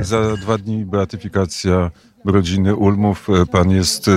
[0.00, 1.90] Za dwa dni beatyfikacja
[2.24, 3.28] rodziny Ulmów.
[3.50, 4.12] Pan jest e,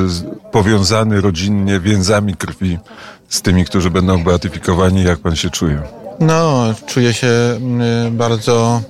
[0.52, 2.78] powiązany rodzinnie więzami krwi
[3.30, 5.04] z tymi, którzy będą beatyfikowani.
[5.04, 5.82] Jak pan się czuje?
[6.20, 8.82] No, czuję się mm, bardzo.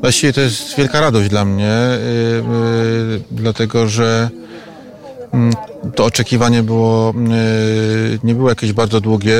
[0.00, 4.30] Właściwie to jest wielka radość dla mnie, y, dlatego że
[5.32, 5.52] mm,
[5.94, 7.14] to oczekiwanie było,
[8.14, 9.36] y, nie było jakieś bardzo długie,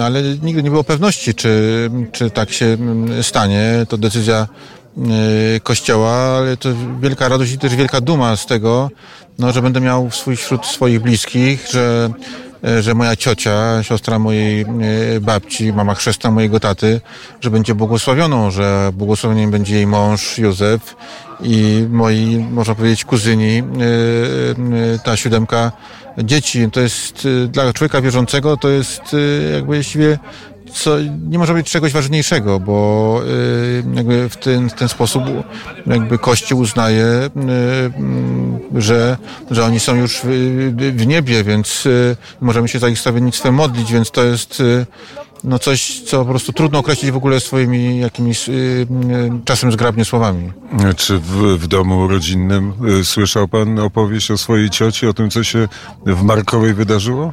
[0.00, 3.86] ale nigdy nie było pewności, czy, czy tak się mm, stanie.
[3.88, 4.48] To decyzja
[5.62, 6.68] Kościoła, ale to
[7.00, 8.90] wielka radość i też wielka duma z tego,
[9.38, 12.10] no, że będę miał swój, wśród swoich bliskich, że
[12.64, 14.66] e, że moja ciocia, siostra mojej e,
[15.20, 17.00] babci, mama chrzestna mojego taty,
[17.40, 20.96] że będzie błogosławioną, że błogosławionym będzie jej mąż Józef
[21.42, 23.62] i moi, można powiedzieć, kuzyni,
[25.04, 25.72] ta siódemka
[26.18, 26.68] dzieci.
[26.72, 29.02] To jest dla człowieka wierzącego, to jest
[29.54, 30.18] jakby właściwie
[30.72, 30.96] co,
[31.28, 35.22] nie może być czegoś ważniejszego, bo y, jakby w ten, ten sposób
[35.86, 37.30] jakby Kościół uznaje, y,
[37.96, 39.16] mm, że,
[39.50, 40.26] że oni są już w,
[40.96, 44.86] w niebie, więc y, możemy się za ich stawiennictwem modlić, więc to jest y,
[45.44, 48.86] no coś, co po prostu trudno określić w ogóle swoimi jakimiś y, y,
[49.44, 50.52] czasem zgrabnie słowami.
[50.96, 55.44] Czy w, w domu rodzinnym y, słyszał pan opowieść o swojej cioci, o tym, co
[55.44, 55.68] się
[56.06, 57.32] w Markowej wydarzyło?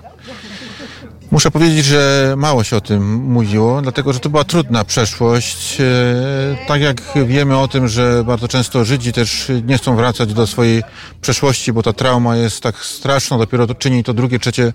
[1.32, 5.82] Muszę powiedzieć, że mało się o tym mówiło, dlatego że to była trudna przeszłość.
[5.82, 10.48] E, Tak jak wiemy o tym, że bardzo często Żydzi też nie chcą wracać do
[10.48, 10.84] swojej
[11.22, 14.72] przeszłości, bo ta trauma jest tak straszna, dopiero to czyni to drugie, trzecie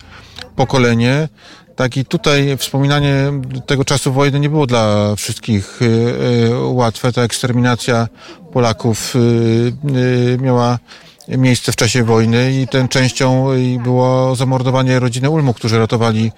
[0.55, 1.29] pokolenie.
[1.75, 3.31] Tak i tutaj wspominanie
[3.65, 5.85] tego czasu wojny nie było dla wszystkich e,
[6.51, 7.11] e, łatwe.
[7.11, 8.07] Ta eksterminacja
[8.53, 9.13] Polaków
[10.41, 10.79] miała
[11.27, 13.47] miejsce w czasie wojny i tą częścią
[13.83, 16.31] było zamordowanie rodziny Ulmu, którzy ratowali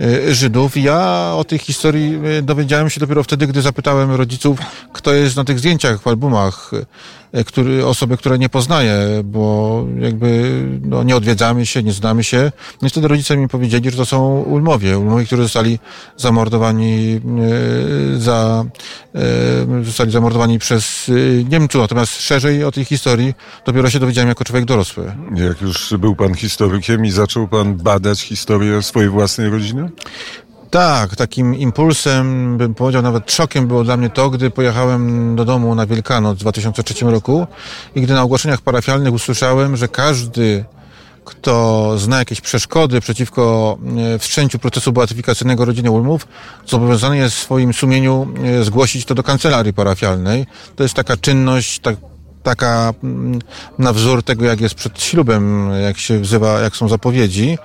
[0.00, 0.76] e, Żydów.
[0.76, 4.58] Ja o tej historii e, dowiedziałem się dopiero wtedy, gdy zapytałem rodziców,
[4.92, 6.70] kto jest na tych zdjęciach w albumach,
[7.46, 12.52] który, osoby, które nie poznaję, bo jakby no, nie odwiedzamy się, nie znamy się.
[12.82, 15.78] No i wtedy rodzice mi powiedzieli, że to są Ulmowie, Ulmowie, którzy zostali
[16.16, 17.20] zamordowani
[18.16, 18.64] e, za,
[19.14, 21.80] e, zostali zamordowani przez e, Niemców.
[21.80, 23.34] Natomiast szerzej o tej historii
[23.66, 25.12] dopiero się dowiedziałem jako człowiek dorosły.
[25.34, 29.90] Jak już był pan historykiem i zaczął pan badać historię swojej własnej rodziny?
[30.72, 35.74] Tak, takim impulsem, bym powiedział nawet szokiem było dla mnie to, gdy pojechałem do domu
[35.74, 37.46] na Wielkanoc w 2003 roku
[37.94, 40.64] i gdy na ogłoszeniach parafialnych usłyszałem, że każdy,
[41.24, 43.78] kto zna jakieś przeszkody przeciwko
[44.14, 46.26] e, wszczęciu procesu beatyfikacyjnego rodziny Ulmów,
[46.66, 50.46] zobowiązany jest w swoim sumieniu e, zgłosić to do kancelarii parafialnej.
[50.76, 51.96] To jest taka czynność, tak,
[52.42, 53.38] taka mm,
[53.78, 57.58] na wzór tego, jak jest przed ślubem, jak się wzywa, jak są zapowiedzi.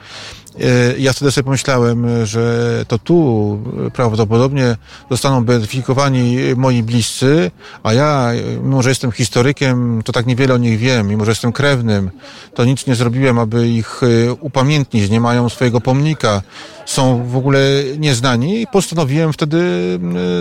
[0.59, 3.59] E, Ja wtedy sobie pomyślałem, że to tu
[3.93, 4.75] prawdopodobnie
[5.11, 7.51] zostaną beatyfikowani moi bliscy,
[7.83, 8.31] a ja,
[8.63, 12.11] mimo że jestem historykiem, to tak niewiele o nich wiem, mimo że jestem krewnym,
[12.53, 16.41] to nic nie zrobiłem, aby ich e, upamiętnić, nie mają swojego pomnika,
[16.85, 17.59] są w ogóle
[17.97, 19.59] nieznani i postanowiłem wtedy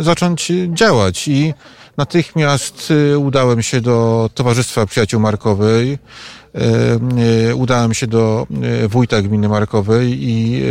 [0.01, 1.29] e, zacząć działać.
[1.29, 1.55] I
[1.97, 5.99] natychmiast udałem się do Towarzystwa Przyjaciół Markowej,
[7.55, 8.47] udałem się do
[8.85, 10.63] e, wójta gminy Markowej i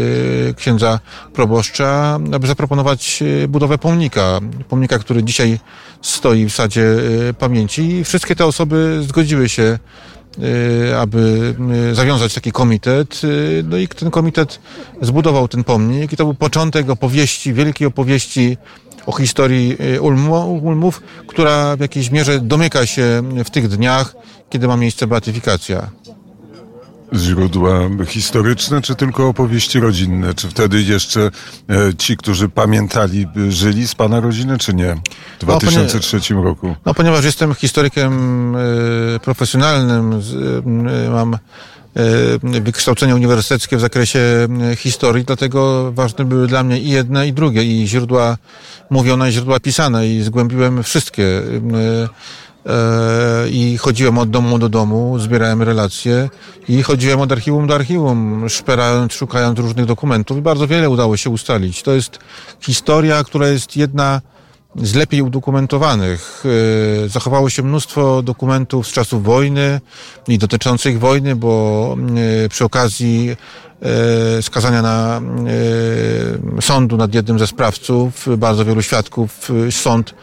[0.49, 0.99] e, księdza
[1.33, 4.39] proboszcza, aby zaproponować e, budowę pomnika.
[4.69, 5.59] Pomnika, który dzisiaj
[6.01, 6.95] stoi w sadzie
[7.29, 7.81] e, pamięci.
[7.81, 9.79] I wszystkie te osoby zgodziły się, e,
[10.99, 11.55] aby
[11.91, 13.21] e, zawiązać taki komitet.
[13.23, 13.27] E,
[13.63, 14.59] No i ten komitet
[15.01, 18.57] zbudował ten pomnik i to był początek opowieści, wielkiej opowieści
[19.05, 19.77] o historii
[20.61, 24.15] Ulmów, która w jakiejś mierze domyka się w tych dniach,
[24.49, 25.89] kiedy ma miejsce beatyfikacja.
[27.13, 30.33] Źródła historyczne, czy tylko opowieści rodzinne?
[30.33, 31.31] Czy wtedy jeszcze
[31.69, 34.95] e, ci, którzy pamiętali, żyli z pana rodziny, czy nie?
[35.39, 36.75] W No, panie- 2003 roku.
[36.85, 38.59] No, ponieważ jestem historykiem e,
[39.19, 40.21] profesjonalnym,
[41.05, 41.37] e, mam
[42.43, 44.19] wykształcenie uniwersyteckie w zakresie
[44.77, 48.37] historii, dlatego ważne były dla mnie i jedne, i drugie, i źródła
[48.89, 51.41] mówione, i źródła pisane, i zgłębiłem wszystkie.
[52.65, 56.29] E, I chodziłem od domu do domu, zbierałem relacje
[56.69, 61.29] i chodziłem od archiwum do archiwum, szperając, szukając różnych dokumentów i bardzo wiele udało się
[61.29, 61.83] ustalić.
[61.83, 62.19] To jest
[62.61, 64.21] historia, która jest jedna
[64.75, 66.43] z lepiej udokumentowanych.
[67.05, 69.81] E, Zachowało się mnóstwo dokumentów z czasów wojny
[70.27, 71.95] i dotyczących wojny, bo
[72.45, 73.35] e, przy okazji
[74.41, 75.21] skazania na
[76.61, 80.13] sądu nad jednym ze sprawców, bardzo wielu świadków sąd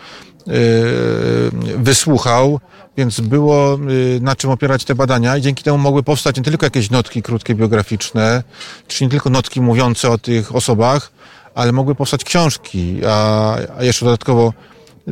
[1.77, 2.61] wysłuchał,
[2.97, 3.79] więc było e,
[4.21, 7.55] na czym opierać te badania i dzięki temu mogły powstać nie tylko jakieś notki krótkie
[7.55, 8.43] biograficzne,
[8.89, 11.13] czy nie tylko notki mówiące o tych osobach,
[11.55, 14.53] ale mogły powstać książki, a, a jeszcze dodatkowo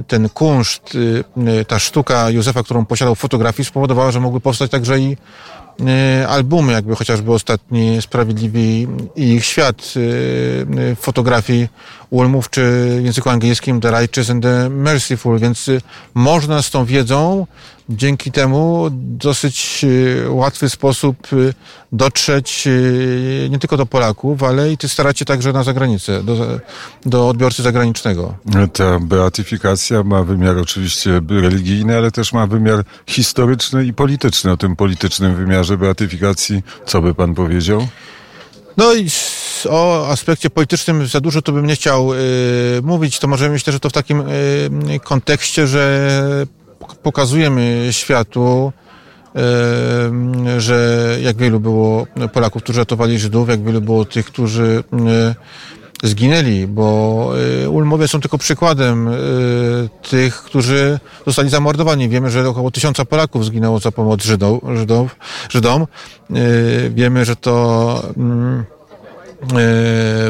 [0.07, 1.25] ten kunszt, y,
[1.61, 5.17] y, ta sztuka Józefa, którą posiadał w fotografii, spowodowała, że mogły powstać także i y,
[6.29, 8.87] albumy, jakby chociażby ostatni Sprawiedliwi
[9.17, 9.95] i ich świat
[11.01, 11.69] fotografii
[12.11, 12.61] Ulmów, czy
[13.01, 15.71] w języku angielskim The Righteous and the Merciful, więc
[16.15, 17.47] można z tą wiedzą
[17.91, 19.85] dzięki temu dosyć
[20.25, 21.37] e, łatwy sposób e,
[21.93, 26.61] dotrzeć e, nie tylko do Polaków, ale i ty starać się także na zagranicę, do,
[27.07, 28.35] do odbiorcy zagranicznego.
[28.73, 34.53] Ta beatyfikacja ma wymiar oczywiście religijny, ale też ma wymiar historyczny i polityczny.
[34.53, 37.89] O tym politycznym wymiarze beatyfikacji co by pan powiedział?
[38.77, 39.09] No i
[39.69, 42.19] o aspekcie politycznym za dużo to bym nie chciał y,
[42.83, 43.19] mówić.
[43.19, 46.47] To może myślę, że to w takim y, kontekście, że
[46.95, 48.73] pokazujemy światu,
[50.59, 54.85] że jak wielu było Polaków, którzy ratowali Żydów, jak wielu było tych, którzy
[56.03, 57.33] zginęli, bo
[57.65, 59.13] e, Ulmowie są tylko przykładem e,
[60.09, 62.09] tych, którzy zostali zamordowani.
[62.09, 64.61] Wiemy, że około tysiąca Polaków zginęło za pomoc Żydom.
[65.49, 65.87] Żydom.
[66.31, 66.37] E,
[66.91, 68.65] wiemy, że to mm,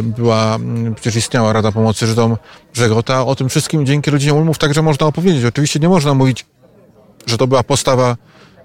[0.03, 2.37] była, mm, przecież istniała Rada Pomocy Żydom
[2.75, 3.27] Brzegota.
[3.27, 5.45] O tym wszystkim dzięki rodzinie Ulmów także można opowiedzieć.
[5.45, 6.47] Oczywiście nie można mówić
[7.27, 8.17] że to była postawa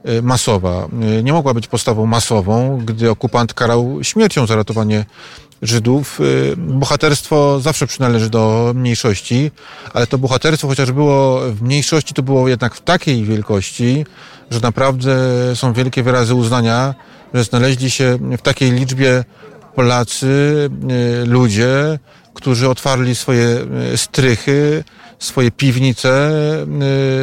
[0.09, 0.87] y, masowa.
[1.19, 5.05] Y, nie mogła być postawą masową, gdy okupant karał śmiercią za ratowanie
[5.61, 6.19] Żydów.
[6.21, 9.51] Y, bohaterstwo zawsze przynależy do mniejszości,
[9.93, 14.05] ale to bohaterstwo, chociaż było w mniejszości, to było jednak w takiej wielkości,
[14.51, 15.15] że naprawdę
[15.55, 16.95] są wielkie wyrazy uznania,
[17.33, 19.23] że znaleźli się w takiej liczbie
[19.75, 20.69] Polacy,
[21.25, 21.99] ludzie,
[22.33, 23.65] którzy otwarli swoje
[23.95, 24.83] strychy,
[25.19, 26.31] swoje piwnice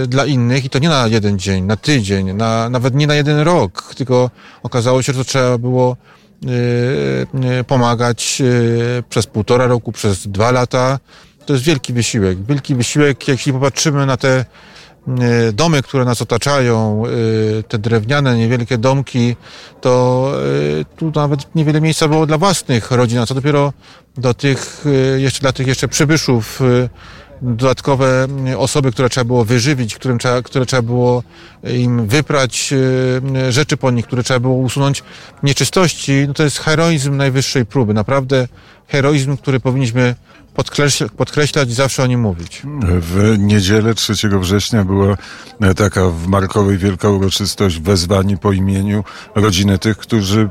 [0.05, 3.15] y, dla innych i to nie na jeden dzień, na tydzień, na, nawet nie na
[3.15, 4.31] jeden rok, tylko
[4.63, 5.97] okazało się, że to trzeba było
[6.45, 6.49] y,
[7.61, 8.43] y, pomagać
[9.09, 10.99] przez półtora roku, przez dwa lata.
[11.47, 12.47] To jest wielki wysiłek.
[12.47, 14.45] Wielki wysiłek, jeśli popatrzymy na te
[15.53, 17.03] domy, które nas otaczają,
[17.69, 19.37] te drewniane, niewielkie domki,
[19.81, 20.33] to
[20.97, 23.73] tu nawet niewiele miejsca było dla własnych rodzin, a co dopiero
[24.17, 24.85] do tych,
[25.17, 26.61] jeszcze dla tych jeszcze przybyszów
[27.43, 31.23] dodatkowe osoby, które trzeba było wyżywić, którym trzeba, które trzeba było
[31.65, 32.75] im wyprać
[33.37, 35.03] e, rzeczy po nich, które trzeba było usunąć
[35.43, 37.95] nieczystości, no to jest heroizm najwyższej próby.
[37.95, 38.49] Naprawdę
[38.89, 40.15] heroizm, który powinniśmy
[40.55, 42.63] podkreślać, podkreślać i zawsze o nim mówić.
[43.01, 45.17] W niedzielę 3 września była
[45.77, 49.05] taka w Markowej wielka uroczystość wezwani po imieniu
[49.35, 50.49] rodziny tych, którzy,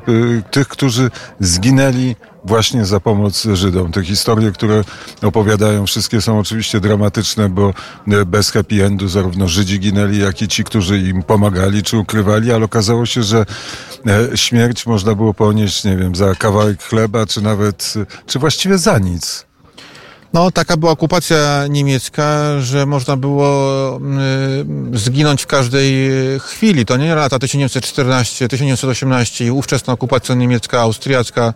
[0.52, 2.16] tych, którzy zginęli
[2.46, 3.92] właśnie za pomoc Żydom.
[3.92, 4.84] Te historie, które
[5.22, 7.74] opowiadają, wszystkie są oczywiście dramatyczne, bo
[8.08, 12.52] y, bez happy endu zarówno Żydzi ginęli, jak i ci, którzy im pomagali czy ukrywali,
[12.52, 13.46] ale okazało się, że
[14.08, 17.94] e, śmierć można było ponieść, nie wiem, za kawałek chleba, czy nawet,
[18.26, 19.51] czy właściwie za nic.
[20.34, 24.00] No, taka była okupacja niemiecka, że można było
[24.94, 26.86] y, zginąć w każdej chwili.
[26.86, 31.54] To nie lata 1914, 1918 i ówczesna okupacja niemiecka, austriacka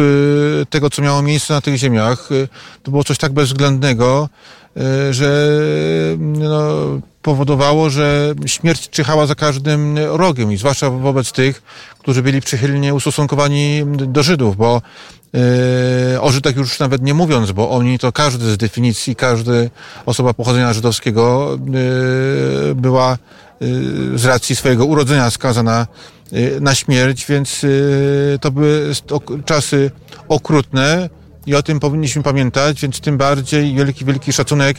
[0.70, 2.28] tego, co miało miejsce na tych ziemiach.
[2.82, 4.28] To było coś tak bezwzględnego,
[4.78, 5.58] E, że
[6.18, 11.62] no, powodowało, że śmierć czyhała za każdym rogiem i zwłaszcza wobec tych,
[11.98, 14.82] którzy byli przychylnie ustosunkowani do Żydów, bo
[16.12, 19.70] Yy, o Żydach już nawet nie mówiąc, bo oni to każdy z definicji, każdy
[20.06, 21.58] osoba pochodzenia żydowskiego
[22.66, 23.18] yy, była
[23.60, 25.86] yy, z racji swojego urodzenia skazana
[26.60, 27.66] na śmierć, więc
[28.40, 28.92] to były
[29.44, 29.90] czasy
[30.28, 31.08] okrutne,
[31.48, 34.76] i o tym powinniśmy pamiętać, więc tym bardziej wielki, wielki szacunek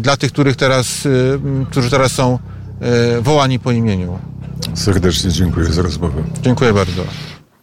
[0.00, 1.10] dla tych, których teraz, e,
[1.70, 2.38] którzy teraz są
[3.20, 4.18] wołani po imieniu.
[4.74, 6.22] Serdecznie dziękuję za rozmowę.
[6.42, 7.04] Dziękuję bardzo.